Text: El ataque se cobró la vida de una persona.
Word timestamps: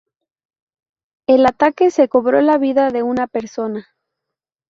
El 1.27 1.45
ataque 1.45 1.91
se 1.91 2.07
cobró 2.09 2.41
la 2.41 2.57
vida 2.57 2.89
de 2.89 3.03
una 3.03 3.27
persona. 3.27 3.85